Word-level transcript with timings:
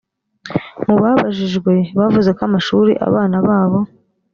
mu 0.87 0.95
babajijwe 1.03 1.73
bavuze 1.99 2.29
ko 2.37 2.41
amashuri 2.49 2.91
abana 3.07 3.37
babo 3.47 3.79